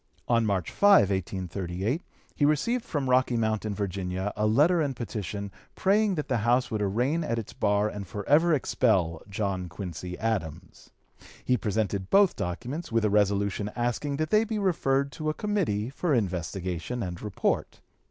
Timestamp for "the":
6.27-6.37